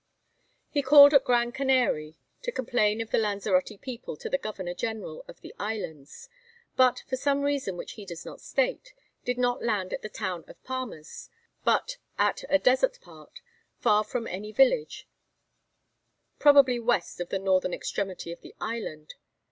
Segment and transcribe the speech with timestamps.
[0.71, 5.23] He called at Grand Canary, to complain of the Lanzarote people to the governor general
[5.27, 6.27] of the islands,
[6.75, 10.43] but, for some reason which he does not state, did not land at the town
[10.47, 11.29] of Palmas,
[11.63, 13.41] but at a desert part,
[13.77, 15.07] far from any village,
[16.39, 19.13] probably west of the northern extremity of the island.